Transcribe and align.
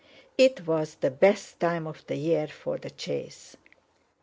It 0.35 0.65
was 0.65 0.95
the 0.95 1.11
best 1.11 1.59
time 1.59 1.85
of 1.85 2.03
the 2.07 2.15
year 2.15 2.47
for 2.47 2.79
the 2.79 2.89
chase. 2.89 3.55